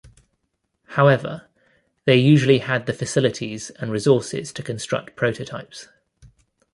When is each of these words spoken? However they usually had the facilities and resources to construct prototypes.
However 0.97 1.47
they 2.05 2.15
usually 2.17 2.57
had 2.57 2.87
the 2.87 2.93
facilities 2.93 3.69
and 3.69 3.91
resources 3.91 4.51
to 4.53 4.63
construct 4.63 5.15
prototypes. 5.15 5.89